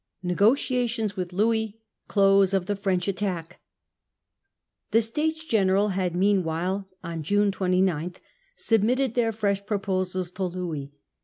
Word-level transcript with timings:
Negotiations 0.23 1.15
with 1.15 1.31
Louis. 1.31 1.79
Close 2.07 2.55
of 2.55 2.65
the 2.65 2.75
French 2.75 3.07
Attack. 3.07 3.61
The 4.89 4.99
States 4.99 5.45
General 5.45 5.89
had 5.89 6.15
meanwhile 6.15 6.87
(June 7.19 7.51
29) 7.51 8.15
sub 8.55 8.81
mitted 8.81 9.13
their 9.13 9.31
fresh 9.31 9.63
proposals 9.63 10.31
to 10.31 10.45
Louis. 10.45 10.91